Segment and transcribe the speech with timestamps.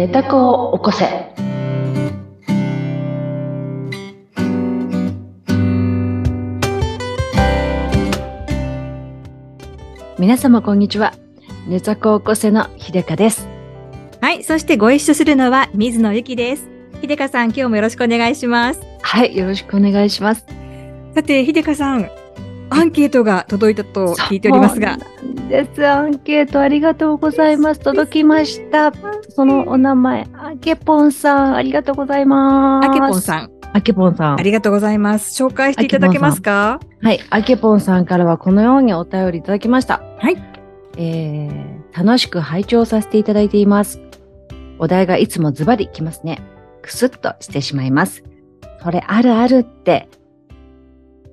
[0.00, 1.04] 寝た子を起こせ。
[10.18, 11.12] 皆様こんにちは。
[11.68, 13.46] 寝た子を起こせの秀香です。
[14.22, 14.42] はい。
[14.42, 16.66] そしてご一緒するのは水野ゆきです。
[17.02, 18.80] 秀香さん、今日もよろしくお願いします。
[19.02, 20.46] はい、よろしくお願いします。
[21.14, 22.10] さて、秀香さん、
[22.70, 24.96] アンケートが届いたと聞いておりますが。
[25.50, 25.84] です。
[25.84, 27.80] アンケートありがとうございます。
[27.80, 28.92] 届きました。
[29.30, 32.88] そのお名前、あけぽんさん、ありがとうございます。
[32.88, 34.42] あけぽんさん、あけぽんさんあ。
[34.42, 35.42] りがとうございます。
[35.42, 36.78] 紹介していただけますか？
[37.02, 40.00] はい、あけぽんさんからはこのようにお便りいただきました。
[40.18, 40.36] はい。
[40.96, 44.00] えー、楽しく拝聴させていただいています。
[44.78, 46.40] お題がいつもズバリきますね。
[46.80, 48.22] くすっとしてしまいます。
[48.82, 50.08] それあるあるって。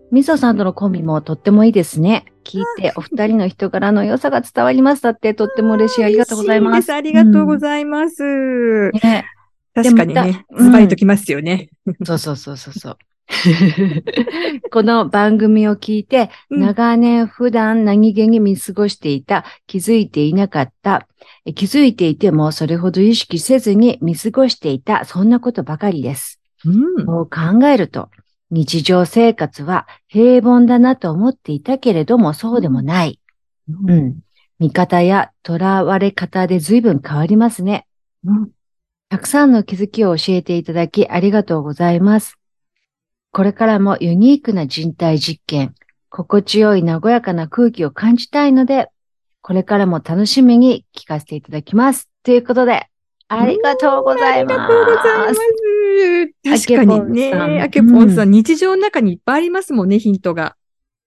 [0.09, 2.25] みそさんとのコンビもとってもいいですね。
[2.47, 6.05] 聞いてお二人の人柄の良さが伝わりましたってとっても嬉しい。
[6.05, 6.93] ありがとうございます。
[6.93, 8.91] ありがとうございます。
[8.91, 9.25] ね、
[9.75, 11.69] 確かにね、たズバリときますよね。
[12.05, 12.97] そうそうそうそうそう。
[14.71, 21.05] この番組を聞いて、うん長年普段何気に見過ごしていた、気づいていなかった、
[21.45, 26.39] え気づいていてもそれほど意識せずに見過ごしていた、そんなことばかりです。
[26.65, 28.09] うんこう考えると、
[28.49, 33.19] 日常生活は平凡だなと思っていたけれども、そうでもない。
[33.67, 34.19] うん。
[34.59, 37.87] 見方や囚われ方で随分変わりますね。
[38.23, 38.51] うん
[39.09, 42.37] たくさんの気づきを教えていただきありがとうございます。
[43.31, 45.75] これからもユニークな人体実験、
[46.09, 48.89] 心地よい和やかな空気を感じたいので、
[49.41, 52.09] これからも楽しみに聞かせていただきます。
[52.23, 52.87] ということで、
[53.29, 54.59] ありがとうございます。
[54.59, 55.33] ありがとうございま
[56.53, 56.65] す。
[56.65, 60.55] 確かにね、ああけぽんさん日常の中にいっぱいありますもんね、ヒントが。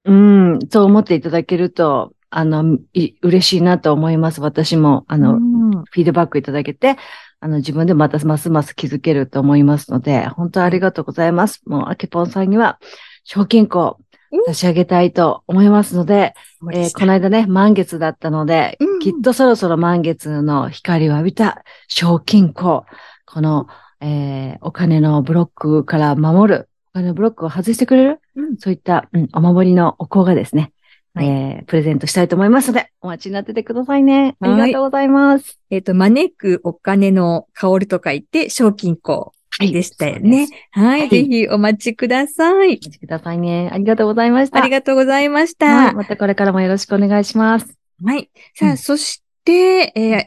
[0.05, 4.41] うん、そう思っていただけると、あの、い嬉しいなと思います。
[4.41, 6.97] 私も、あの、うんフィードバックいただけて、
[7.41, 11.63] あの、自分でまたますます気づけると思いますので、本当ありがとうございます。
[11.67, 12.79] もう、あけぽんさんには、
[13.25, 13.99] 賞金庫
[14.47, 16.35] 差し上げたいと思いますので、
[16.73, 18.99] えーこの間ね、満月だったので、うん。
[19.01, 22.85] きっとそろそろ満月の光を浴びた賞金庫、
[23.27, 23.67] この、
[24.01, 28.57] えーお金のブロックから守る、お金のブロックを外してくれる、うん。
[28.57, 30.73] そういった、うん、お守りのお香がですね、
[31.15, 31.27] はい。
[31.27, 34.37] えープレゼントしたいと思いますので、お待ちになっててくださいね。
[34.41, 34.67] あはい。
[34.67, 35.59] りがとうございます。
[35.71, 39.13] えっと、招くお金の香りと書いて、賞金庫。
[39.13, 40.49] はいでしたよね。
[40.71, 42.69] はい、はいぜひお待ちください。
[42.69, 43.69] お待ちくださいね。
[43.73, 44.63] ありがとうございました。
[44.63, 45.91] ありがとうございましはい。
[45.91, 45.93] た。
[45.95, 47.77] またこれからもよろしくお願いします。
[48.05, 48.31] はい。
[48.55, 50.27] さあ、うんそして、えー、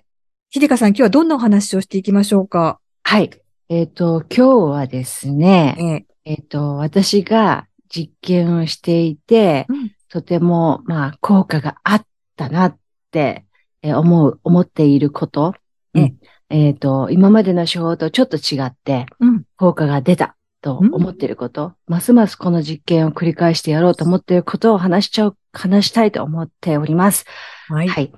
[0.50, 2.80] ひでかさん、今日はどんなお話をしていきましょうか？
[3.04, 3.32] はい。
[3.70, 12.06] えっ、と、今日はですね、えーえっ、と、私が実験をしていて、うんとても、まあ、効果があっ
[12.36, 12.78] たなっ
[13.10, 13.46] て、
[13.82, 15.56] えー思う、思っていること。
[15.96, 16.18] うん
[16.54, 27.26] えっ、と、今までの手法とちょっと違って、うん効果が出たと思っていること、ますますこの実験を繰り返してやろうと思っていることを話しちゃう、話したいと思っております。
[27.70, 27.88] はい。
[27.88, 28.14] はい。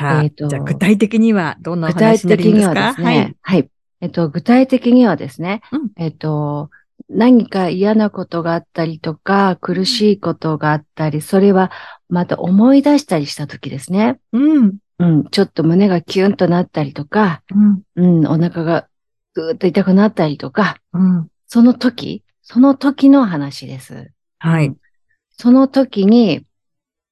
[0.00, 3.70] えーとじゃあ、具体的にはどんな話にな的にはるんですかですね、はい。
[4.00, 6.70] えっと、具体的にはですね、うんえっと、
[7.08, 11.70] 何か嫌なことがあったりとか、苦しいことがあったり、それは
[12.08, 14.18] また思い出したりしたときですね。
[14.32, 14.78] うん。
[14.98, 17.82] うん、ちょっと胸がキュンとなったりとか、うん。
[17.96, 18.88] うん、お腹が
[19.34, 21.28] ぐーっと痛くなったりとか、うん。
[21.46, 24.10] その時、その時の話です。
[24.38, 24.74] はい。
[25.30, 26.44] その時に、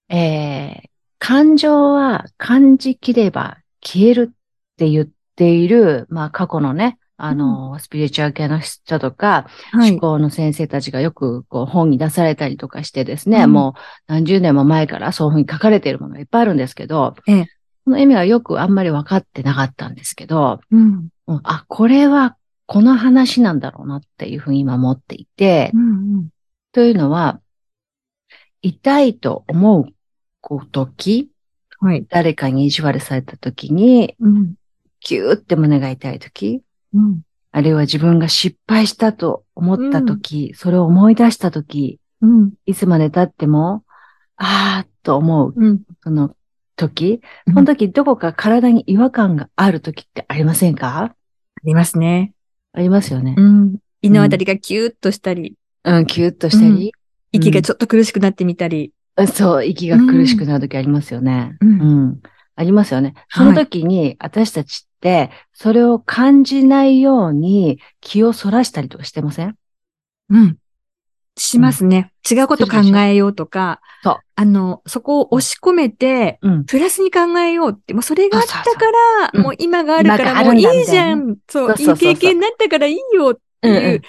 [0.08, 0.88] えー、
[1.18, 4.36] 感情は感じきれば消えるっ
[4.76, 10.00] て言っている、まあ過去のね、あの、スピリチュアル系の人とか、はい思。
[10.00, 17.46] 考の先生たちがよくこう本に出されたりとかしてですね、うんもう何十年も前からそういうふうに書かれているものがいっぱいあるんですけど、ええ
[17.86, 21.08] その意味はよくあんまり分かってなかったんですけど、うん。
[21.28, 22.36] うんあ、これは
[22.66, 26.28] この話なんだろうなっていうふうに今思っていて、うん。
[26.72, 27.40] というのは、
[28.60, 31.30] 痛いと思う時、
[31.78, 32.04] はい。
[32.08, 34.54] 誰かに意地悪された時に、うん。
[35.00, 36.62] キューって胸が痛い時、
[36.92, 37.20] うん。
[37.52, 42.52] あるいは自分が失敗したと思った時、それを思い出した時、うん。
[42.66, 43.84] いつまで経っても、
[44.36, 45.82] あーっと思う、うん。
[46.02, 46.35] その
[46.76, 51.02] 時、その時どこか体に違和感がある時ってありませんか？
[51.02, 51.14] あ
[51.64, 52.32] りますね。
[52.72, 53.34] ありますよね。
[53.36, 53.76] うん。
[54.02, 56.92] 胃のあたりがキューッとしたり、うん、キューッとしたり、
[57.32, 58.92] 息がちょっと苦しくなってみたり。
[59.32, 61.56] そう、息が苦しくなる時ありますよね。
[61.60, 62.20] うんうん。
[62.54, 63.14] ありますよね。
[63.30, 69.56] そはいの時に、私たちって、それを感じないように気をそらしたりとかしてません？
[70.28, 70.58] うん。
[71.36, 72.12] しますね。
[72.28, 76.64] 違うこと考えようとか、そうあの、そこを押し込めて、うん。
[76.64, 81.36] プラスに考えようって、もうそれがあったかそうそうら、うんもう今があるから、もうんいいじゃん。
[81.48, 84.02] そう、いい経験になったからいいよっていう、うんうん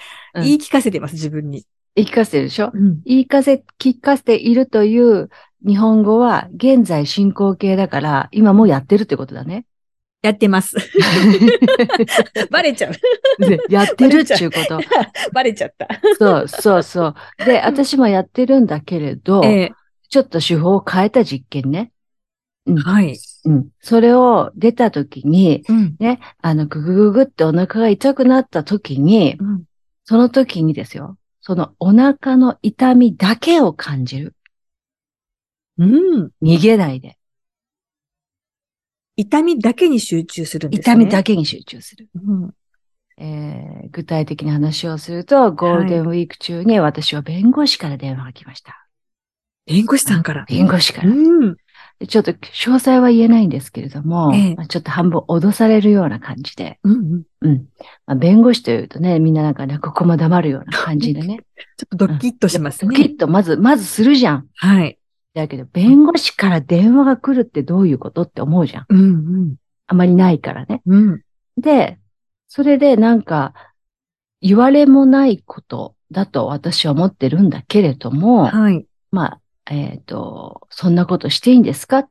[0.44, 1.64] 言い聞かせてます、自分に。
[1.96, 2.70] 言い聞かせてるでしょ？
[2.72, 3.00] うん。
[3.04, 5.30] 言い聞かせ、聞かせているという
[5.66, 9.64] 日本語は現在進行形だから、今もうやってるってことだね。
[10.22, 10.76] やってます。
[12.50, 12.92] バレちゃう。
[13.44, 14.80] でやってるっていうこと。
[15.32, 15.88] バレちゃった。
[16.18, 17.14] そうそうそう。
[17.44, 19.72] で、私もやってるんだけれど、ええ
[20.08, 21.92] ちょっと手法を変えた実験ね。
[22.66, 22.76] うん。
[22.78, 23.18] はい。
[23.44, 23.68] うん。
[23.80, 25.96] それを出たときに、うん。
[25.98, 29.64] ね、あの、ぐぐぐぐってお腹が痛くなったときに、うん。
[30.04, 34.34] その時にですよ、そのお腹の痛みだけを感じる。
[35.76, 36.30] うん。
[36.42, 37.17] 逃げないで。
[39.18, 40.82] 痛みだけに集中するんですね。
[40.82, 42.08] 痛みだけに集中する。
[42.14, 42.54] うん。
[43.18, 48.86] えー具体的な話をすると、ゴールデンウィーク中に私は弁護士から電話が来ました。
[49.66, 50.44] 弁護士さんから。
[50.46, 51.08] 弁護士から。
[51.08, 51.56] うん。
[52.06, 57.22] ちょっと詳細は言えないんですけれども、ええまあちょっと半分脅されるような感じで、うんうん。
[57.40, 57.64] うん。
[58.06, 61.40] まあ、弁護士というとね、みんななんかね、ここも黙るような感じでね。
[61.76, 62.96] ちょっとドキッとしますね。
[62.96, 64.46] ドキッとまず、まずするじゃん。
[64.54, 64.98] はい。
[65.38, 68.86] だけど、弁護士から電話が来るってどういうことって思うじゃん。
[68.88, 69.04] うんう
[69.46, 69.54] ん。
[69.86, 70.82] あまりないからね。
[70.86, 71.22] うん。
[71.56, 71.98] で、
[72.48, 73.54] それでなんか、
[74.40, 78.86] 言われもないことだと私は思ってるんだけれども、はい。
[79.10, 79.40] まあ、
[79.70, 81.98] えっ、と、そんなことしていいんですか？
[81.98, 82.10] って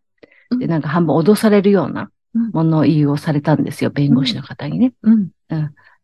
[0.52, 4.94] うんなんか半分脅されるようなうん物言いをされたんですよ、弁護士の方にね。
[5.04, 5.30] うん。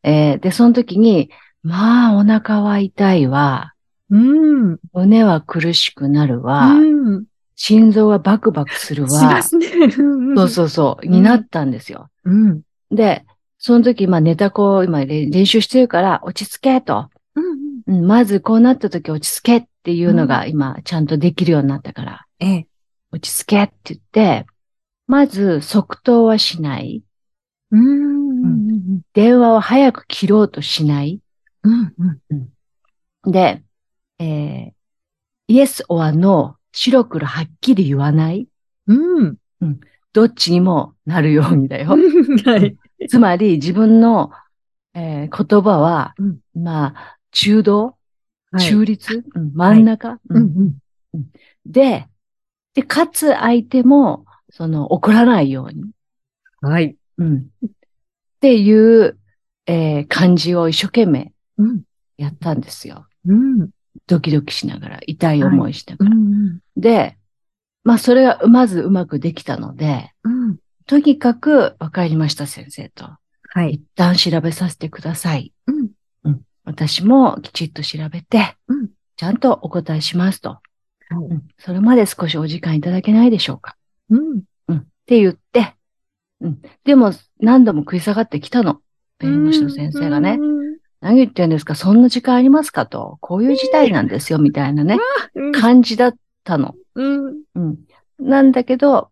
[0.03, 1.29] えーで、その時に、
[1.61, 3.72] まあ、お腹は痛いわ、
[4.13, 4.79] うん。
[4.93, 6.85] 胸は苦しくなるわ、う
[7.19, 7.25] ん。
[7.55, 9.67] 心臓はバクバクするしまわ、すね。
[10.35, 12.09] そうそうそう、になったんですよ。
[12.23, 12.61] うん。
[12.91, 13.25] で、
[13.57, 17.09] その時、まあ、ネタこう、今れ練習してるから、落ち着けと。
[17.35, 17.95] うん。
[17.95, 22.67] うん、まずこうなった時落ち着けっていうのが今、ちゃんとできるようになったから、ええ。
[23.11, 24.45] 落ち着けって言って、
[25.07, 27.03] まず即答はしない。
[27.71, 29.01] うん。
[29.13, 31.19] 電話を早く切ろうとしない。
[31.63, 31.93] うん。
[32.29, 32.35] う
[33.27, 33.31] ん。
[33.31, 33.63] で、
[34.19, 34.71] えー、
[35.47, 38.47] イエス or no 白黒はっきり言わない？
[38.87, 39.37] うん。
[40.11, 41.89] どっちにもなるようにだよ。
[41.89, 42.77] はい。
[43.09, 44.31] つまり自分の、
[44.93, 47.97] えー言葉は、うんまあ、中道、
[48.51, 50.75] はい中立、うん真ん中、ううんん。
[51.65, 52.07] で、
[52.75, 55.85] で、かつ相手も、その、怒らないように、
[56.61, 56.95] はい。
[57.17, 57.47] うん。
[57.65, 57.69] っ
[58.39, 58.71] てい
[59.01, 59.17] う、
[59.65, 61.81] えー感じを一生懸命うん。
[62.17, 63.07] やったんですよ。
[63.25, 63.69] うん。
[64.07, 66.11] ドキドキしながら、痛い思いしながら。
[66.11, 66.59] うん。
[66.77, 67.17] で、
[67.83, 70.57] まあ、それがまずうまくできたので、うん。
[70.85, 73.09] とにかく、わかりました、先生と。
[73.49, 73.73] はい。
[73.73, 75.53] 一旦調べさせてください。
[75.67, 75.91] うん。
[76.65, 80.49] 私もきちっと調べて、うんちゃんとお答えしますと。
[80.49, 80.59] は
[81.11, 83.75] いうんそれまで少しお時間いただけないでしょうか。
[84.09, 84.41] うん。
[84.67, 84.77] うん。
[84.77, 85.75] って言って、
[86.41, 86.61] うん。
[86.83, 88.81] でも、何度も食い下がってきたの。
[89.19, 90.39] 弁護士の先生がね。
[91.03, 91.75] 何言ってんですか？
[91.75, 93.17] そんな時間ありますかと？
[93.19, 94.97] こういう事態なんですよ、みたいなね、
[95.35, 95.51] うん。
[95.51, 96.15] 感じだっ
[96.45, 96.75] たの。
[96.95, 97.41] うん。
[97.55, 97.77] うん。
[98.19, 99.11] なんだけど、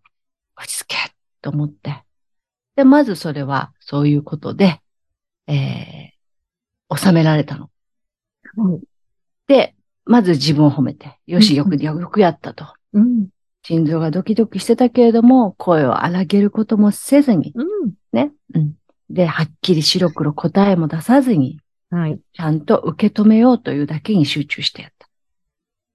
[0.57, 0.95] 落ち着け
[1.41, 2.03] と思って。
[2.77, 4.79] で、まずそれは、そういうことで、
[5.47, 7.69] えー、収められたの。
[9.47, 12.67] で、まず自分を褒めて、よし、よく、よくやったと。
[12.93, 13.27] うん。
[13.63, 17.93] 心臓がドキドキしてたけれども、声を荒げることもせずに、うん。
[18.13, 18.31] ね。
[18.55, 18.75] うん。
[19.09, 21.59] で、はっきり白黒答えも出さずに、
[21.91, 22.19] はい。
[22.33, 25.07] ちゃんと受け止めようというだけに集中してやった。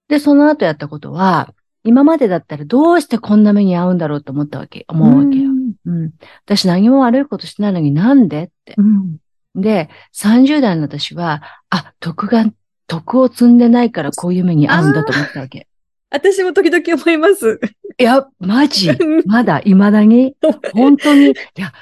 [0.09, 1.53] で、その後やったことは、
[1.85, 5.51] 今までだったらどうしてこんな目に遭うんだろうと思ったわけ、思うわけよ。
[5.87, 6.11] うん。
[6.45, 8.45] 私何も悪いことしてないのになんで？
[8.45, 8.75] って。
[8.77, 9.17] うん。
[9.55, 12.45] で、30代の私は、あ、徳が、
[12.89, 15.67] 徳を積んでないからこういう目に遭うんだと思ったわけ。
[16.11, 17.59] 私も時々思います。
[17.99, 18.91] いや、マジ
[19.27, 20.37] まだ、未だに
[20.75, 21.73] 本当に、いや、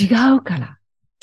[0.00, 0.78] 違うから。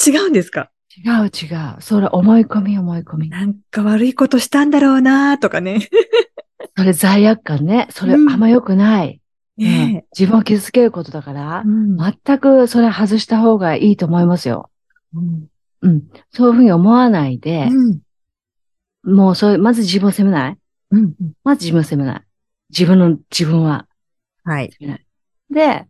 [0.06, 0.70] 違うんですか？
[0.98, 1.82] 違う違う。
[1.82, 3.30] それ思い込み思い込み。
[3.30, 5.90] なんか悪いことしたんだろうなとかね。
[6.78, 7.88] それ罪悪感ね。
[7.92, 9.22] それあうんんま良くない。
[9.58, 14.70] うんね自分を傷つけることだからえ。、うん全くそれ外した方がいいと思いますよ。
[15.14, 15.48] うん
[15.82, 16.04] うん。
[16.32, 18.00] そういうふうに思わないで、うん
[19.04, 20.58] もうそういう、まず自分を責めない。
[20.92, 22.22] うんまず自分を責めない。
[22.70, 23.88] 自分の、自分は
[24.44, 24.72] はい。
[25.50, 25.86] で、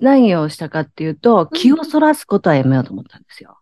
[0.00, 3.57] 何をしたかっていうと、気をそらすことはやめようと思ったんですよ。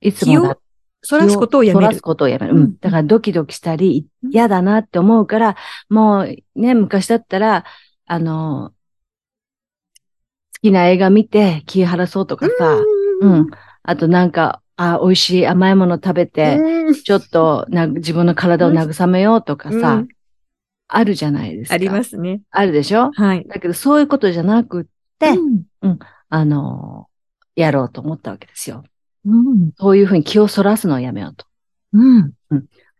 [0.00, 0.58] いつもだ
[1.02, 2.02] そらすことをやめるそらす。
[2.02, 2.54] ことをやめる。
[2.54, 2.78] ううんん。
[2.78, 5.56] だからドキドキしたり、うん嫌だなって思うから、
[5.88, 7.64] もうね、昔だったら、
[8.06, 12.82] あの、好きな映画見て気晴らそうとかさ、
[13.20, 13.46] うん。
[13.84, 20.08] あとなんか、あ、美味しい甘いもの食べて、うんちょっとな自分の体を慰めようとかさ、うん
[20.88, 21.74] あるじゃないですか。
[21.74, 22.42] ありますね。
[22.50, 23.10] あるでしょ？
[23.12, 23.44] はい。
[23.48, 24.84] だけどそういうことじゃなくっ
[25.18, 25.30] て、
[25.82, 25.98] うん
[26.28, 27.08] あの、
[27.56, 28.84] やろうと思ったわけですよ。
[29.26, 29.72] うん。
[29.76, 31.46] そういうふうに気をそらすのをやめようと。
[31.92, 32.32] うん。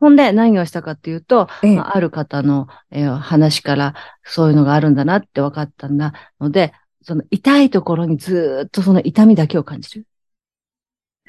[0.00, 0.16] ほん。
[0.16, 4.94] で何をしたかっていうと、まあある方の、えー話からそういうのがあるん。
[4.94, 5.96] だなって分かったん。
[5.96, 10.06] だので、その痛いところにずっとその痛みだけを感じる。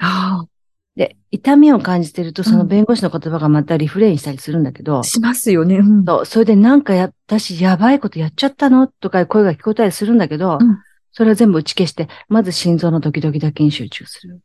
[0.00, 0.48] ああ
[0.96, 4.64] で、痛みを感じてると、その弁護士の言葉がまたリフレインしたりするん。
[4.64, 5.76] だけど、あ、しますよね。
[5.76, 6.04] うん。
[6.04, 6.82] そうそれでなん。
[6.82, 10.18] かや、私やばいことやっちゃったのとか声が聞こえたりするん。
[10.18, 10.78] だけど、うん。
[11.12, 14.40] それは全部打ち消して、まず心臓のドキドキだけに集中する。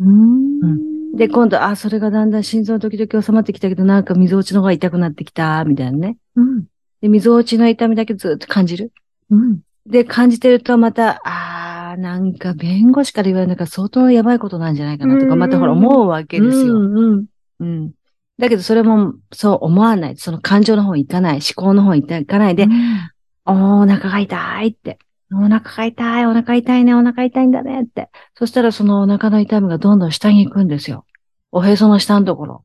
[0.00, 6.16] うんで、今度、あ、それがだんだん心臓のドキドキ収まってきたけど、なんか溝落ちの方が痛くなってきた、みたいなね。
[6.36, 6.64] うん。
[7.00, 8.92] で、溝落ちの痛みだけずっと感じる。
[9.30, 9.60] うん。
[9.86, 16.74] で、感じてるとまた、あー、なんか弁護士から言われるのが相当やばいことなんじゃないかなとか、うんまたほら思うわけですよ。
[16.74, 17.26] うんうん。
[17.58, 17.92] うん。
[18.38, 20.16] だけどそれもそう思わない。
[20.16, 21.34] その感情の方に行かない。
[21.34, 22.66] 思考の方に行かないで、
[23.44, 24.98] お腹が痛いって。
[25.32, 28.08] お腹が痛い、お腹痛いね、お腹痛いんだねって。
[28.34, 31.04] そしたらそのお腹の痛みがどんどん下に行くんですよ。
[31.52, 32.64] おへその下のところ。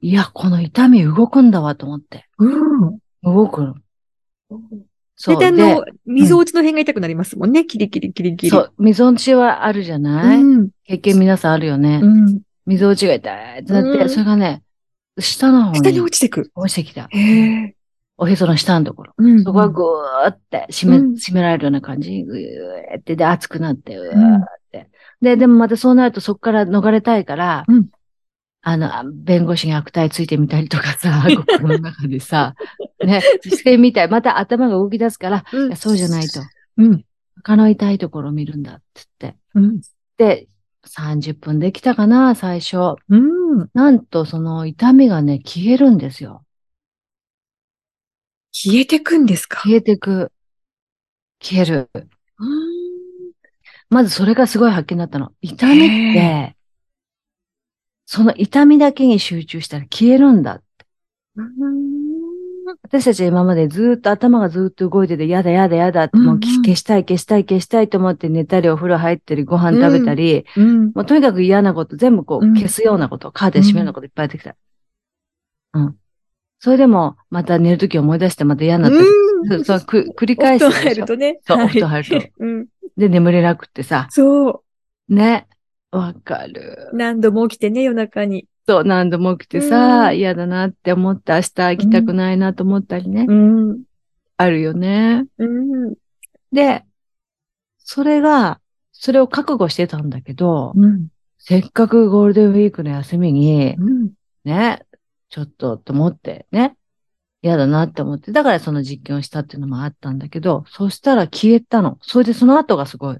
[0.00, 2.28] いや、この痛み動くんだわと思って。
[2.38, 2.98] うん。
[3.22, 3.74] 動くの。
[5.16, 5.38] そう。
[5.38, 7.64] で、あでの、溝落ちの辺が痛くなりますもんね。
[7.64, 8.50] キリキリキリキリ。
[8.50, 10.70] そう、溝落ちはあるじゃない、うん。
[10.84, 12.00] 経験皆さんあるよね。
[12.02, 12.40] うん。
[12.66, 14.62] 溝落ちが痛いってなって、うんそれがね、
[15.18, 16.52] 下の方下にに落ちてく。
[16.54, 17.08] 落ちてきた。
[17.10, 17.74] へえ。
[18.18, 19.14] おへその下のところ。
[19.16, 22.24] うんそこがぐーって締め、うん締められるような感じ。
[22.24, 24.90] ぐーって、で、熱くなって、うーって。
[25.22, 27.88] で、でもまたそうなるとそこから逃れたいから、うん
[28.60, 32.54] あの、あ弁護士に悪態ついてみたりとかさ、 心の中でさ、
[33.04, 34.08] ね、してみたい。
[34.08, 36.40] また頭が動き出すから、うんそうじゃないと。
[36.76, 37.04] うん。
[37.36, 39.36] 他の痛いところを見るんだっつって。
[39.54, 39.80] うん。
[40.16, 40.48] で、
[40.86, 42.96] 30分できたかな、最初。
[43.08, 43.68] うん。
[43.74, 46.42] なんとその痛みがね、消えるんですよ。
[48.60, 49.60] 消えてくんですか？
[49.60, 50.32] 消えてく。
[51.40, 51.88] 消える。
[51.94, 52.58] うん
[53.88, 55.32] まずそれがすごい発見だったの。
[55.40, 56.56] 痛みっへて、
[58.04, 60.60] その痛みだけに集中したら消えるんだ。
[62.82, 70.92] 私たちは今までずっと頭がずっと動いてて、やだやだやだって、もう消したい消したい消したいと思って寝たりお風呂入ったりご飯食べたり、うん。
[70.94, 74.54] もうとにかく嫌なこと、全部こう消すようなこと、カーテン閉めるようなこといっぱい出てきた。
[75.72, 75.96] うん。
[76.60, 79.04] それでも、また寝るとき思い出してまた嫌になったり、
[79.58, 79.64] うん。
[79.64, 80.82] そう、く繰りお布団返すでしょ。
[80.82, 81.40] 入るとね。
[81.46, 82.28] そう、はいお布団入ると。
[82.44, 82.66] うん。
[82.96, 84.64] で、眠れなくってさ、そ
[85.08, 85.46] ね。
[85.90, 86.96] わかるう。。
[86.96, 88.46] 何度も起きてね、夜中に。
[88.66, 93.24] そう、何度も起きてさ、うん嫌だなって思って明日行きたくないなと思ったりね。
[93.26, 93.82] うん。
[94.36, 95.24] あるよね。
[95.38, 95.94] うん。
[96.52, 96.84] で、
[97.78, 98.60] それが、
[98.92, 101.08] それを覚悟してたんだけど、うん。
[101.38, 104.10] せっかくゴールデンウィークの休みに、うん。
[104.44, 104.84] ね、
[105.30, 106.76] ちょっとと思ってね、
[107.42, 111.98] 嫌だなって思って、だからその実験をしたっていうのもあったんだけど、そしたら消えたの。
[112.02, 113.18] それでその後がすごい、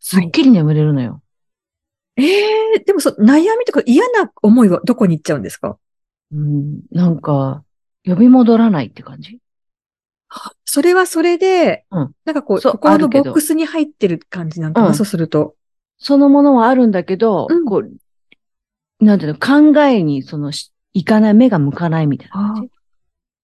[0.00, 1.22] すっきり眠れるのよ。
[2.16, 2.22] え
[2.76, 5.78] えでもそ、悩みとか嫌な思いはどこに行っちゃうんですか？
[6.32, 7.64] うん、なんか、
[8.04, 9.38] 呼び戻らないって感じ。
[10.64, 12.12] それはそれで、うん。
[12.24, 14.94] なんかこう、そう心のボックスに入ってる感じなんかな、うん。
[14.94, 15.54] そうすると。
[15.98, 17.64] そのものはあるんだけど、うん。
[17.64, 22.70] こう、なんていうの、考えにそのし、いかない、目が向かないみたいな感じ。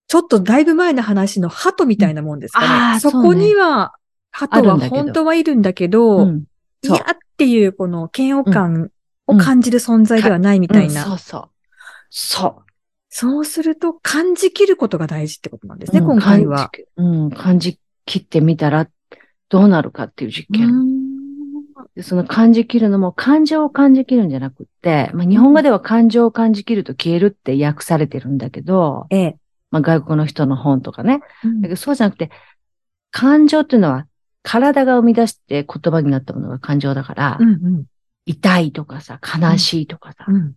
[0.07, 2.95] ちょっとだいぶ前の話の鳩みたいなもんですかね。
[2.95, 3.95] うんそこには、
[4.31, 6.45] 鳩は本当はいるんだけど、うん。
[6.83, 8.91] そう嫌っていうこの嫌悪感
[9.27, 11.05] を感じる存在ではないみたいな。
[11.05, 11.51] うんそうそう。
[12.11, 12.71] そう。
[13.09, 16.71] そうすると感じきることが大事ってことなんですね、うん今回は。。
[16.71, 18.89] 感じうん、感じ切ってみたら
[19.49, 21.10] どうなるかっていう実験。
[22.03, 29.37] その感じ切るのも感情を感じ切るんじゃなくって、まあ、日本語では感情を感じ切ると消えるって訳されてるんだけど、ええ。
[29.71, 31.21] まあ、外国の人の本とかね。
[31.45, 31.61] うん。
[31.61, 32.31] だけどそうじゃなくて、
[33.11, 34.07] 感情っていうのは
[34.43, 37.85] 体が生み出して言葉になったものが感情だから、うんうん。
[38.27, 40.55] 痛いとかさ、悲しいとかさ、うん。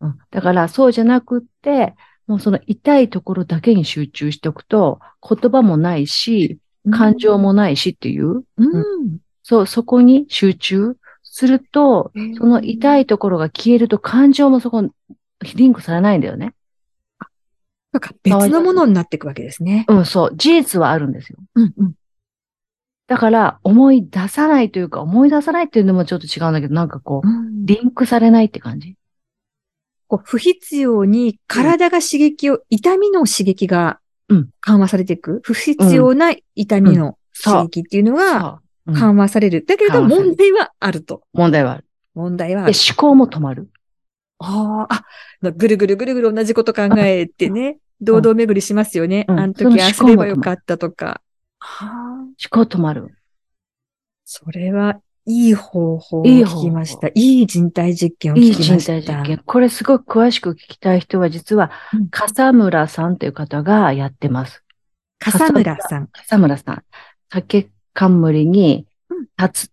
[0.00, 0.18] うん。
[0.30, 1.94] だからそうじゃなくって、
[2.26, 6.58] もうその痛いところだけに集中しておくと、言葉もないし、
[6.90, 9.18] 感情もないしっていう、うん。
[9.48, 14.90] そう、そこに集中すると、その痛いところが消えると感情もそこに
[15.54, 16.52] リンクされないんだよね。
[17.92, 19.86] なんか別のものになっていくわけですね。
[19.88, 20.36] うん、そう。
[20.36, 21.38] 事実はあるんですよ。
[21.54, 21.94] うんうん。
[23.06, 27.28] だから、思い出さないというか、思い出さないっていうのもちょっと違うんだけど、なんかこう、
[27.64, 28.96] リンクされないって感じ。
[30.08, 35.40] こう不必要に体が刺激を、痛みの刺激がうん緩和されていく。
[35.42, 38.60] 不必要な痛みの刺激っていうのが
[38.92, 39.64] 緩和される。
[39.64, 41.22] だけれる問題はあると。
[41.32, 41.84] 問題はある。
[42.14, 42.72] 問題はある。
[42.72, 43.70] で思考も止まる。
[44.38, 45.04] ああ、
[45.46, 49.24] あ、ぐるぐるぐるぐる同じこと考えてね、堂々巡りしますよね。
[49.28, 51.20] うんあの時ああすればよかったとか。
[51.58, 53.14] はあ、思考止まる。
[54.24, 57.08] それはいい方法を聞きました。
[57.08, 58.92] いい人体実験を聞いい人きました。
[59.02, 59.42] 体実験。
[59.44, 64.62] これすごく詳しく聞きたい人は実はうん、笠村さんという方がやってます。
[65.18, 66.06] 笠村さん。
[66.08, 66.82] 笠村さん。
[67.28, 67.68] 竹
[67.98, 69.26] 冠にうん。
[69.36, 69.72] 立つ。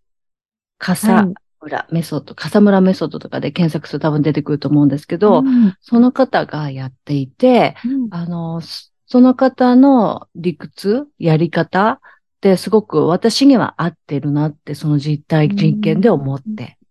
[1.01, 1.33] は笠い。
[1.61, 5.73] 村メソッド、笠村メソッドとかで検索すると多分出てくると思うんですけど、うん。
[5.81, 8.07] その方がやっていて、うん。
[8.11, 11.99] あの、そその方の理屈、やり方っ
[12.41, 16.77] てすごく私には合ってるなって、その実体実験で思って。
[16.79, 16.84] うん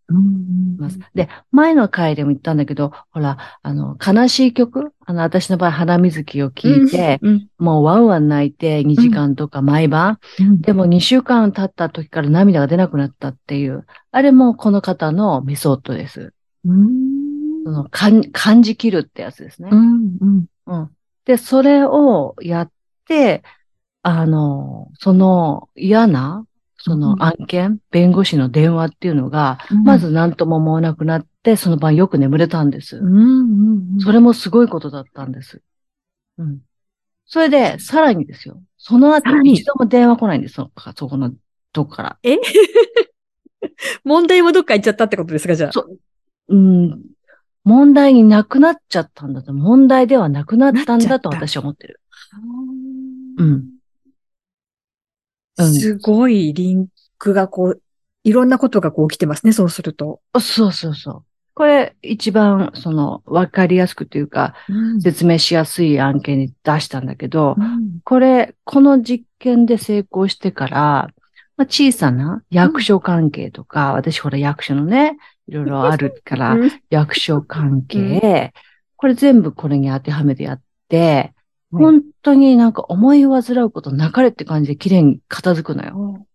[0.79, 0.99] ます。
[1.15, 16.33] で、前の回でも言ったんだけど、ほら、あの、悲しい曲あの、私の場合、花水木を聞いて、うんもうワンワン泣いて2時間とか毎晩、うんでも2週間経った時から涙が出なくなったっていう、あれもこの方のメソッドです。
[16.65, 19.71] うんその感感じきるってやつですね。
[19.73, 20.91] うんうんうん。
[21.25, 22.71] で、それをやっ
[23.07, 23.43] て、
[24.03, 26.45] あの、その嫌な、
[26.87, 32.99] その案件、弁護士の電話っていうのが、まず何とも思わなくなって、その晩よく眠れたんです。
[32.99, 35.63] うんうんうんそれもすごいことだったんです。
[36.37, 36.59] うん。
[37.25, 38.63] それで、さらにですよ。
[38.77, 40.57] その後に一度も電話来ないんです。
[40.57, 41.33] そそこの、
[41.73, 42.19] どこから。
[42.23, 42.37] え？
[44.05, 45.73] 問題もどっか行っちゃったってことですか、じゃあ？
[45.73, 45.99] そう
[46.49, 47.01] うん。
[47.65, 49.55] 問題になくなっちゃったんだと。
[49.55, 52.01] 問題ではなくなったんだと私は思ってる。
[53.39, 53.74] ううん。
[55.59, 55.75] うん。
[55.75, 57.83] すごいリンクがこう、
[58.25, 60.21] いろんなことがこう起きてますね、そうすると。
[60.33, 61.25] あそうそうそう。
[61.55, 64.55] これ、一番、その、わかりやすくというか、
[65.01, 67.57] 説明しやすい案件に出したんだけど、
[68.03, 71.11] これ、この実験で成功してから、
[71.57, 76.73] まあ、小さな役所関係とか、私ほら役所のね、いろいろあるから、うん。
[76.91, 78.53] 役所関係、
[78.97, 81.34] これ全部これに当てはめてやって、はい
[81.79, 86.27] 本当になんか思い煩うことなかれって感じで綺麗に片付くのよ。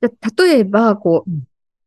[0.00, 1.44] で例えば、こう、うん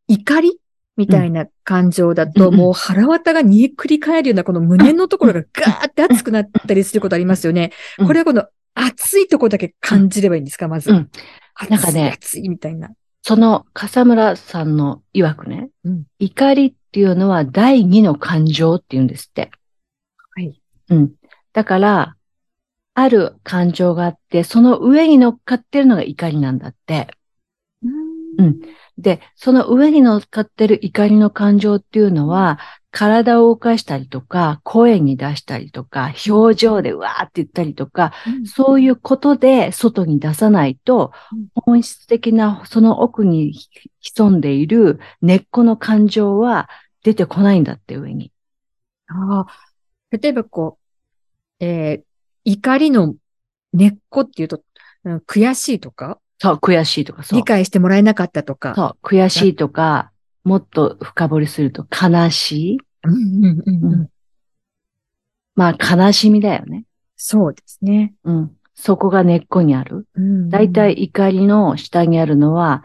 [0.07, 0.59] 怒り
[0.97, 7.71] みたいな感情だと、うんもう腹渡が煮えくり返るようなこの胸のところがガーって熱くなったりすることありますよね。
[7.97, 10.91] うんこれはこの熱いところだけ感じればいいんですか、まず。
[10.91, 11.09] うん
[11.69, 12.91] なんかね熱い熱いみたいな。
[13.23, 19.49] その笠村さんの曰くね、うん怒りっていうのは第二の感情って言うんですって。
[20.35, 20.61] はい。
[20.89, 21.11] うん。
[21.51, 22.15] だから、
[22.95, 27.07] ある感情があって、その上に乗っかってるのが怒りなんだって。
[28.37, 28.59] うん。
[28.97, 32.59] で、その上に乗っかってる怒りの感情っていうのは、
[32.91, 38.45] 体を動かしたりとか、声に出したりとか、表情でわーって言ったりとか、うん。
[38.45, 43.69] そういうことで外に出さないとうん、本質的なその奥にひ
[44.01, 46.69] 潜んでいる根っこの感情は
[47.03, 48.31] 出てこないんだって上に。
[49.07, 49.47] ああ
[50.11, 50.79] 例えばこ
[51.61, 52.04] う、えー
[52.45, 53.15] 怒りの
[53.73, 54.61] 根っこっていうと、
[55.03, 57.43] うん悔しいとか、そう、悔しいとか、そう理。
[57.43, 58.73] 解してもらえなかったとか？
[58.75, 60.11] そう、悔しいとか、
[60.43, 62.77] もっと深掘りすると悲しい？
[63.03, 64.09] うんうんうんうんうん
[65.55, 66.85] まあ悲しみだよね。
[67.15, 68.13] そうですね。
[68.25, 68.51] うん。
[68.73, 70.05] そこが根っこにある。
[70.15, 72.83] うんだいたい怒りの下にあるのは、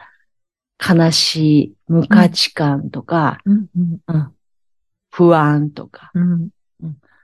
[0.78, 4.32] 悲しい、無価値観とか、うんうんうん
[5.10, 6.12] 不安とか。
[6.14, 6.48] うん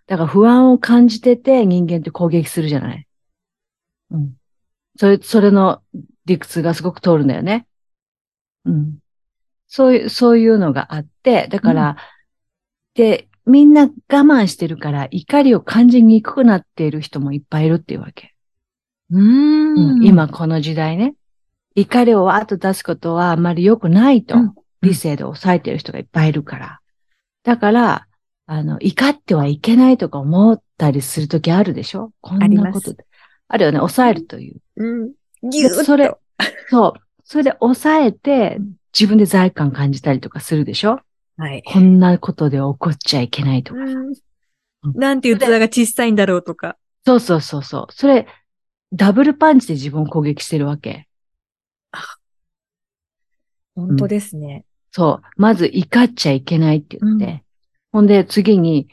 [0.07, 3.07] だから不安を感じてて人間って攻撃するじゃない？
[4.11, 4.35] うん。
[4.97, 5.83] それ、それの
[6.27, 7.67] 理屈がすごく通るんだよね。
[8.65, 8.99] うん。
[9.69, 11.97] そういう、そういうのがあって、だから、
[12.95, 18.35] で、みんな我慢してるから怒りを感じにくくなっている人もいっぱいいるっていうわけ。
[19.11, 21.15] うんうん今この時代ね。
[21.75, 26.81] 怒りをわーっと出すことはあんまり良くないと、うん理性で抑えてる人がいっぱいいるから。
[27.43, 28.06] だから、
[28.47, 32.13] あの、怒ってはいけないとか思ったりするときあるでしょ？
[32.21, 33.05] こんなことで。
[33.49, 34.61] あるよね、抑えるという。
[34.77, 35.13] うん。
[35.51, 35.85] ぎゅー。
[35.85, 36.13] それ、
[36.69, 36.93] そう。
[37.25, 41.01] それで抑えてうん、自分で罪悪感感じたりとかするでしょ？
[41.37, 41.63] はい。
[41.65, 43.81] こんなことで怒っちゃいけないとか。
[43.81, 44.15] うん
[44.95, 46.77] なんていう器が小さいんだろうとか。
[47.05, 47.93] そうそうそうそう。
[47.93, 48.29] それ、
[48.93, 51.09] ダブルパンチで自分を攻撃してるわけ。
[53.75, 54.65] 本当ですね。
[54.93, 55.27] そう。
[55.37, 57.43] まず怒っちゃいけないって言って。
[58.01, 58.89] うんほんで次に、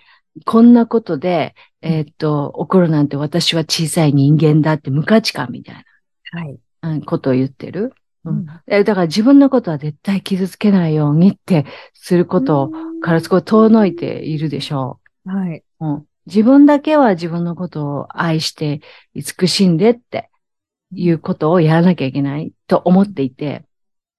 [0.46, 5.76] こんなことで、えーっと、怒るなんて私は小さい人間だって無価値観みたい
[6.32, 6.58] はい。
[6.82, 7.94] なうんことを言ってる。
[8.26, 15.64] うんだから自分のことは絶対傷つけないようにってすることからすごい遠のいているでしょはい。
[15.82, 15.86] う。
[15.86, 18.82] うん、自分だけは自分のことを愛して
[19.14, 20.30] 慈しんでって
[20.96, 23.66] いうことをやらなきゃいけないと思っていて、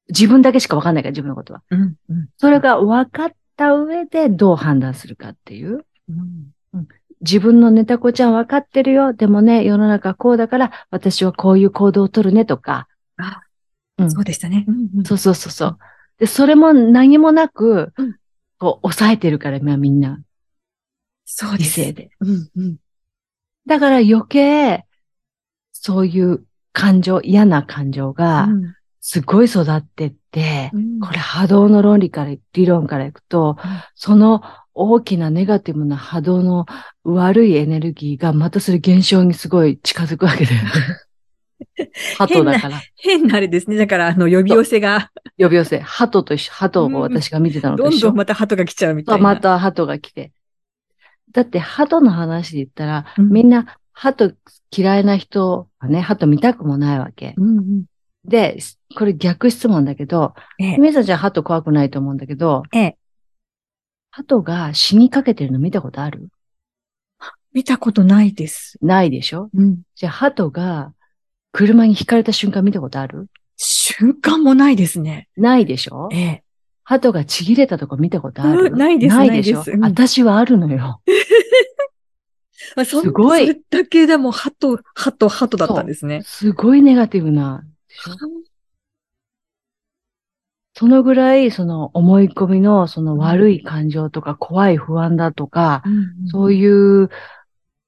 [0.08, 1.62] 自分だけしかわかんないから、自分のことは。
[1.70, 1.94] うん。
[2.10, 2.28] うん。
[2.36, 5.84] それが分かった上でどう判断するかっていう。
[6.08, 6.86] うん。
[7.20, 9.14] 自分のネタ子ちゃん分かってるよ。
[9.14, 12.86] でもね、世の中こうだから、私はこういう行動を取るねとか。
[13.16, 13.40] あ、
[13.98, 14.64] うんそうでしたね。
[14.68, 15.78] うんうんそうそうそうそう。
[16.18, 18.16] で、それも何もなく、うん
[18.58, 20.24] こう、抑えてるから、まあみんな、理
[21.24, 21.72] そうです。
[21.72, 22.10] 性で。
[22.20, 22.50] うん。
[22.56, 22.76] うん。
[23.66, 24.84] だから余計、
[25.72, 28.48] そういう感情、嫌な感情が、
[29.00, 34.42] すごい育ってって、うんこれ波動の論理から、理論からいくと、うんその
[34.76, 36.66] 大きなネガティブな波動の
[37.04, 40.70] 悪いエネルギーがまたそれ現象にすごい近づくわけだよね。
[42.18, 42.82] 鳩だから。
[42.96, 43.76] 変なあれですね。
[43.76, 45.78] だから、あの、呼び寄せが、呼び寄せ。
[45.78, 47.90] 鳩と一緒、鳩を私が見てたのと一緒。
[47.90, 49.22] どんどんまた鳩が来ちゃうみたいな。
[49.22, 50.32] また鳩が来て。
[51.30, 54.34] だって鳩の話で言ったら、うんみんな鳩
[54.76, 57.34] 嫌いな人はね、鳩見たくもないわけ。
[57.36, 57.84] うんうん。
[58.24, 58.58] で、
[58.96, 60.78] これ逆質問だけど、ええ。
[60.78, 62.96] みさちゃん鳩怖くないと思うんだけど、ええ。
[64.10, 66.28] 鳩が死にかけてるの見たことある？
[67.52, 68.78] 見たことないです。
[68.80, 69.50] ないでしょ？
[69.54, 69.82] うん。
[69.94, 70.92] じゃあ鳩が
[71.52, 73.28] 車に轢かれた瞬間見たことある？
[73.56, 75.28] 瞬間もないですね。
[75.36, 76.08] ないでしょ？
[76.12, 76.42] ええ。
[76.82, 78.66] 鳩がちぎれたとこ見たことある？
[78.66, 79.62] うんないですないでしょ？
[79.66, 81.00] うん私はあるのよ。
[82.76, 86.22] あそんすごいそれだけでも、鳩、鳩、鳩だったんですね。
[86.24, 87.62] すごいネガティブな。
[90.76, 95.84] そのぐらい、その思い込みの、その悪い感情とか、怖い不安だとか、
[96.26, 97.10] そういいう、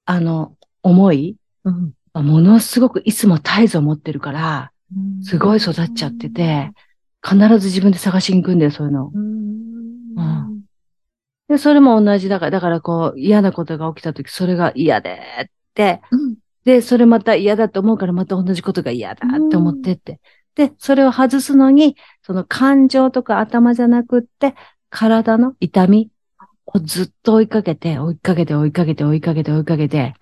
[0.05, 1.93] あの、思い、うん。
[2.13, 4.71] ものすごくいつも絶えず思ってるから、
[5.21, 6.71] すごい育っちゃってて、
[7.21, 9.11] 必ず自分で探しに行くんだよ、そういうの。
[9.13, 10.61] うん。
[11.49, 16.35] で、それも同じだから、だからこう、嫌なことが起きたとき、それが嫌でって、うん。
[16.67, 20.19] で、それまた嫌だと思うから、また同じことが嫌だって思ってって。
[20.53, 24.53] で、それを外すのに、その感情とか頭じゃなくって、
[24.89, 26.11] 体の痛み
[26.65, 30.13] をずっと追いかけて、追いかけて、追いかけて、追いかけて、追いかけて、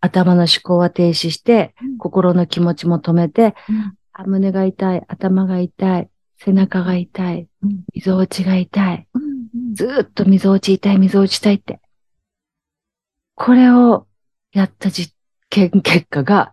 [0.00, 3.54] 頭の思考は停止して、心の気持ちも止めて、
[4.12, 9.74] あ胸が痛い、頭が痛い、背中が痛い、うん溝落ちが痛い、うん。
[9.76, 11.80] ずーっと溝落ち痛い、溝落ち痛いって。
[13.36, 14.08] これを
[14.50, 15.15] やった実
[15.50, 16.52] 験結果が、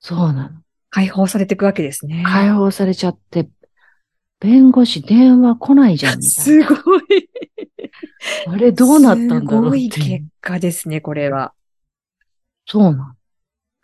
[0.00, 0.50] そうなの。
[0.90, 2.22] 解放されていくわけですね。
[2.26, 3.48] 解放されちゃって、
[4.40, 7.02] 弁護士電話来ないじゃん、みたいすごい。
[8.46, 8.52] な。
[8.52, 11.52] あれどうなったんだろうすごい結果ですね、これは。
[12.66, 13.17] そうなの。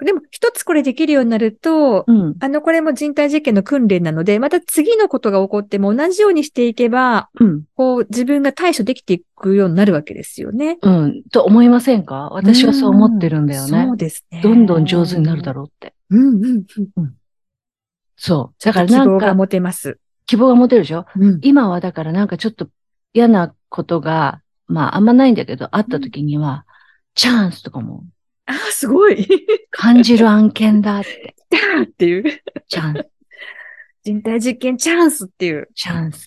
[0.03, 2.35] でも、一つこれできるようになると、うん。
[2.41, 7.63] あの、これも人体実験の訓練なので、また次のことが起こっても同じようにしていけば、うん。
[7.77, 10.79] こう、自分が対処できていくようになるわけですよね。
[10.83, 11.23] うん。
[11.31, 12.29] と思いませんか？
[12.33, 13.97] 私はそう思ってるんだよねそう。
[13.97, 14.41] ですね。
[14.43, 15.95] どんどん上手になるだろうって。
[16.11, 16.65] うんうん
[16.97, 17.15] うん。
[18.17, 18.65] そう。
[18.65, 20.01] だから希なんか、望が持てます。
[20.27, 21.07] 希望が持てるでしょ？
[21.17, 21.39] うん。
[21.43, 22.67] 今はだからなんかちょっと
[23.13, 26.67] 嫌なことが、まああんまないんだけど、あった時には、
[27.15, 28.05] チャンスとかも
[28.47, 29.27] ああ、すごい。
[29.71, 31.35] 感じる案件だって。
[31.51, 32.43] ダ ーっていう。
[32.69, 33.07] チャンス、
[34.05, 35.69] 人体実験チャンスっていう。
[35.75, 36.27] チャンス。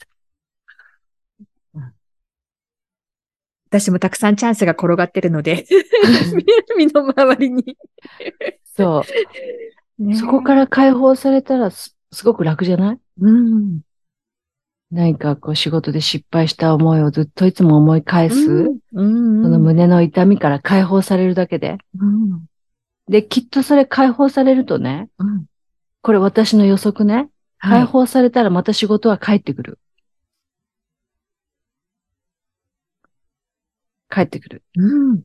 [3.70, 5.66] 私もたくさんチャンスが転がってるので、
[6.78, 7.78] 身の回りに。
[8.64, 9.04] そ
[10.00, 10.04] う。
[10.04, 13.00] ねそこから解放されたらすすごく楽じゃない？
[13.20, 13.82] うん。
[14.90, 18.80] 何かこう仕事で失敗した思いをずっといつも思い返す、うん。
[18.94, 19.44] うん。
[19.44, 21.78] その胸の痛みから解放されるだけで。
[22.00, 22.46] うん。
[23.10, 25.46] で、きっとそれ解放されるとね、うん。
[26.02, 29.80] これ私の予測ね、はい解放されたらまた仕事は帰ってくる。
[34.10, 34.64] 帰ってくる。
[34.76, 35.24] うん。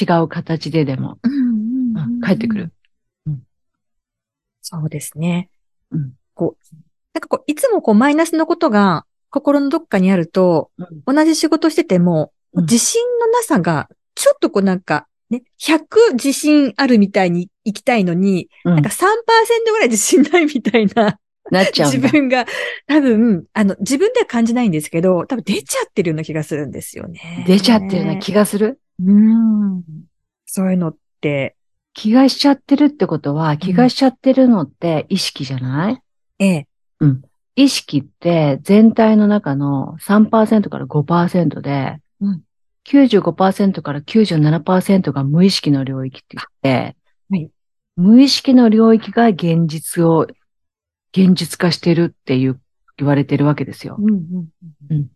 [0.00, 2.72] 違う形ででも、うんうん帰ってくる。。
[4.62, 5.50] そうですね。
[5.90, 6.76] うんこう、
[7.14, 21.18] なんかこう、いつもこう、マイナスのことが心のどっかにあると、うん同じ仕事してても、うん自信のなさが、ちょっとこうなんか、ね、100自信あるみたいに行きたいのに、うんなんか3%ぐらい自信ないみたいな、
[21.50, 21.92] なっちゃう。
[21.92, 22.46] 自分が、
[22.86, 27.44] 多分、あの、自分では感じないんですけど、多分出ちゃってるような気がするんですよね。
[27.46, 28.80] 出ちゃってるような気がする？
[29.04, 29.82] うん。
[30.46, 31.56] そういうのって、
[31.94, 36.02] 気がしちゃってるってことは、気がしちゃってるのって意識じゃない、
[36.38, 36.67] ええ。
[37.56, 42.42] 意識って全体の中の3%から5%で、うん。
[42.84, 46.96] 95%から97%が無意識の領域って言って、
[47.30, 47.50] はい。
[47.96, 50.26] 無意識の領域が現実を、
[51.12, 52.60] 現実化してるっていう
[52.96, 53.96] 言われてるわけですよ。
[53.98, 54.48] うん
[54.90, 55.08] うん。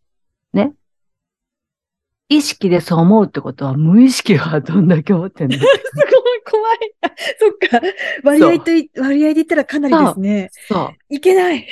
[2.32, 5.58] 意識でそう思うってことは無意識はどんだけ思ってんの？
[5.58, 5.60] す
[6.44, 6.94] 怖い。
[7.02, 7.80] あそっか。
[8.22, 10.50] 割合とい、割合で言ったらかなりですね。
[10.68, 11.14] そう。
[11.14, 11.66] いけない。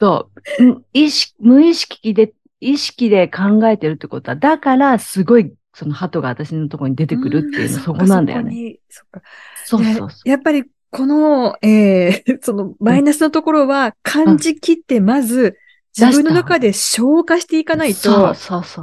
[0.00, 0.64] そう。
[0.64, 8.54] うん意識、無意識で、意識で考えてるってことは、だから、すごい、その鳩が私のところに出てくるっていうの、んそこなんだよね。
[8.54, 8.76] ね。
[8.88, 9.22] そっか。
[9.64, 15.56] そうそうそやっぱり、この、えーその、マイナスのところは、感じ切って、まず、
[15.96, 17.76] 自分の中で消化していかう。
[17.76, 18.82] ないそうと、そうそ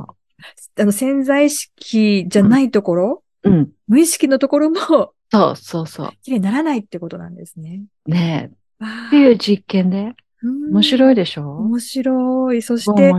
[0.77, 3.49] あの、潜在意識じゃないところ、う。
[3.49, 3.69] うん。
[3.87, 7.83] 無意識のところも、そうそうそ綺麗にならないってことなんですね。
[8.07, 8.11] う。
[8.11, 8.83] ねえ。
[8.83, 10.83] わっていう実験で、面い。
[10.83, 11.57] 白いでしょ？
[11.57, 12.61] 面白い。
[12.61, 13.13] そすして、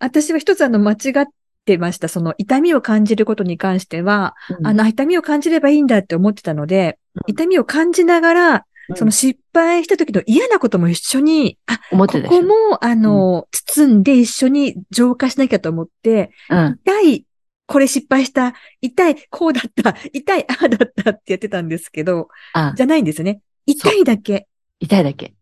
[0.00, 1.26] 私は一つあの、間違っ
[1.64, 2.08] てました。
[2.08, 8.62] その、痛みを感じることに関しては、うんあの、痛みを感じればいいんだって思ってたので、うん痛みを感じながら、うん
[8.96, 16.80] その失敗した時の嫌なことも一緒に、あ、ここも、あの、包んで一緒に浄化しなきゃと思って、うん。
[16.84, 17.24] 痛い、
[17.66, 23.40] これ失敗した、痛い、こうだった、痛い、ああだったってやってたんですけど、あ、じゃないんですよね。
[23.66, 24.48] 痛いだけ。
[24.80, 25.34] 痛いだけ。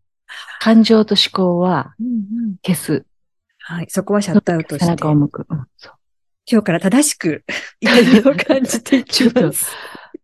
[0.61, 2.11] 感情と思考はうんう
[2.52, 3.04] ん消す。
[3.59, 3.87] はい。
[3.88, 5.46] そこはシャットアウトして、中を向く。
[5.48, 5.92] うん、そう。
[6.50, 7.44] 今日から正しく
[7.80, 9.70] 痛みを感じていきます。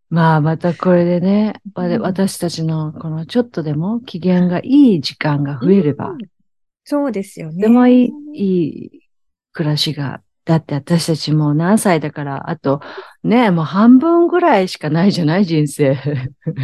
[0.08, 6.18] まあ、またこれでね、私たちのこのちょっとでも機嫌がいい時間が増えれば、うん
[6.88, 7.62] そうですよね。
[7.62, 9.00] でもいい、いい
[9.52, 12.80] 暮らしが、だって私たちもう何歳だから、あと、
[13.24, 15.98] ね、もう半分ぐらいしかないじゃない人生。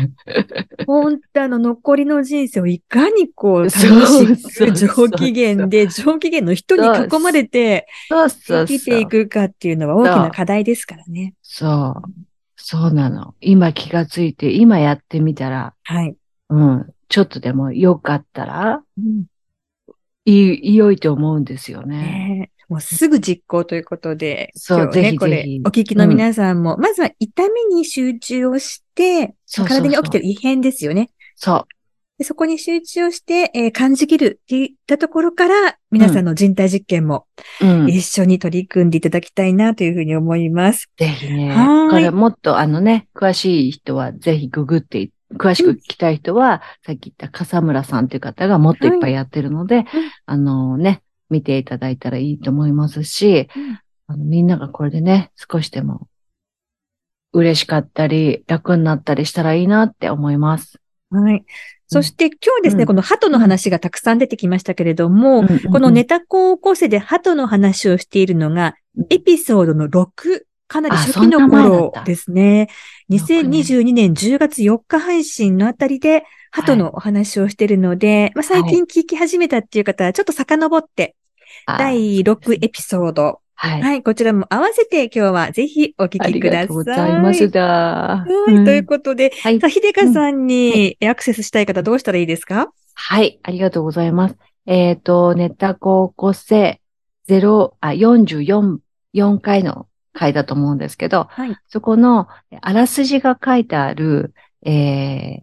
[0.87, 9.01] 本当あの、残りの人生をいかにこう、楽そうしく上機嫌で、上機嫌の人に囲まれて生きて。
[9.01, 11.35] いくかっていうのは大きな課題ですからね。
[11.43, 12.11] そう。
[12.55, 13.35] そうなの。
[13.41, 16.15] 今気がついて、今やってみたら、はい。
[16.51, 19.25] うん、ちょっとでも良かったら、うん
[20.25, 21.97] いい、良いと思うんですよね。
[21.97, 31.11] ねえもうすぐ実行ということで、そうね、ぜひこれぜひ、お聞きの皆さんも、まずは痛みに集中をして、そうそうそう体に起きてる異変ですよね。
[31.37, 31.67] そ
[32.17, 37.27] でそこに集中をして、えー感じきるっていったところから、皆さんの人体実験も
[37.61, 37.67] う。
[37.67, 37.89] うん。
[37.91, 40.91] 一緒に取り組んでいただきたいなというふうに思います。
[40.97, 41.51] ぜひね。
[41.51, 49.85] はーいこれもっとあのね、詳しい人はぜひググって、詳しく聞きたい人は、さっき言った笠村さんという方がもっといっぱいやってるので、
[50.25, 53.81] あのね、見ていただいたらいいと思いますし、うん。
[54.07, 56.07] あのみんながこれでね、少しでも
[57.33, 60.79] 嬉しかったり、楽になったりしたらいいなって思います。
[61.11, 61.45] はい。
[61.87, 62.87] そして今日はですね、うん。
[62.87, 68.75] この鳩の話がたくさん出てきましたけれども、このネタ高校生で鳩の話をしているのが、
[69.11, 72.69] エピソードの6、かなり初期の頃ですね。
[73.11, 81.15] 6ね2022年10月4日配信のあたりで、鳩のお話をしているので、まあ、最近聞き始めたっていう方は、ちょっと遡って、
[81.67, 83.41] あ第6エピソード。
[83.55, 83.83] はい。
[83.83, 86.63] はい、こちらも合わせて今日はぜひお聞ありきください。
[86.63, 87.63] がとうございますだ。
[87.63, 92.73] はい、ということで、はいさあ、ひでかさんにアクセスしたい方どうしたらいいですか？
[92.95, 94.37] はい、ありがとうございます。
[94.67, 96.81] えっ、と、ネタ高校生
[97.29, 98.79] 0、あ、44、
[99.15, 101.57] 4回の回だと思うんですけど、はい。
[101.69, 102.29] そこの
[102.61, 105.43] あらすじが書いてある、えー、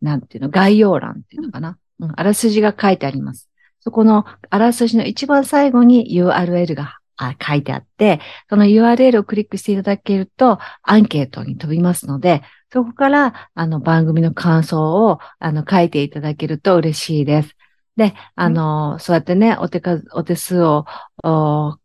[0.00, 1.78] なんていうの、概要欄っていうのかな？
[2.00, 3.48] うん、あらすじが書いてあります。
[3.80, 17.56] そこのあらすじの一番最後に URL があ書いてあって、その URL をクリックしていただけるとアンケートに飛びますので、そこからあの番組の感想をあの書いていただけると嬉しいです。
[17.96, 20.86] で、あの、そうやってね、お手数、お手数を、
[21.22, 21.76] お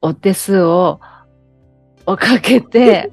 [0.00, 1.00] お手数を、
[2.08, 3.10] をかけて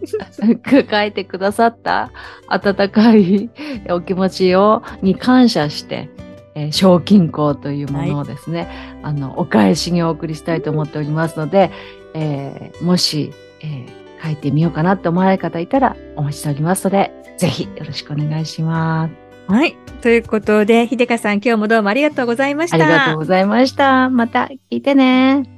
[0.90, 2.12] 書いてくださった
[2.48, 3.50] 温かい
[3.90, 6.10] お気持ちを、に感謝して、
[6.56, 8.70] えー賞金庫というものをですね、
[9.04, 11.72] あの、お返しにお送りしたいと思っておりますので、
[12.14, 19.52] えーもし、えー書いてみようかなと思われる方いたらお待ちしておりますので、ぜひよろしくお願いします。
[19.52, 19.78] はい。
[20.02, 22.78] ということで、ひでかさん今日もどうもありがとうございました。
[22.78, 24.10] ありがとうございました。
[24.10, 25.55] また聞いてね。